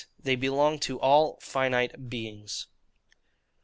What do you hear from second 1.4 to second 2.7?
finite beings.